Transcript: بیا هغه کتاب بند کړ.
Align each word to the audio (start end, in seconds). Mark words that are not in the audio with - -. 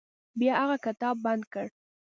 بیا 0.39 0.53
هغه 0.61 0.77
کتاب 0.85 1.15
بند 1.25 1.43
کړ. 1.53 1.65